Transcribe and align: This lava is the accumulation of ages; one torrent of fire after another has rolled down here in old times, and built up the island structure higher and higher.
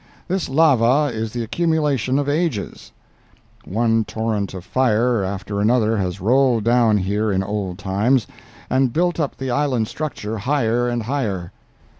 This 0.27 0.49
lava 0.49 1.11
is 1.15 1.31
the 1.31 1.43
accumulation 1.43 2.17
of 2.17 2.27
ages; 2.27 2.91
one 3.65 4.03
torrent 4.03 4.55
of 4.55 4.65
fire 4.65 5.23
after 5.23 5.61
another 5.61 5.95
has 5.97 6.19
rolled 6.19 6.63
down 6.63 6.97
here 6.97 7.31
in 7.31 7.43
old 7.43 7.77
times, 7.77 8.25
and 8.67 8.93
built 8.93 9.19
up 9.19 9.37
the 9.37 9.51
island 9.51 9.87
structure 9.87 10.39
higher 10.39 10.89
and 10.89 11.03
higher. 11.03 11.51